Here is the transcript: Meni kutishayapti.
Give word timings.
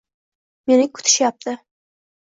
Meni 0.67 0.85
kutishayapti. 0.93 1.51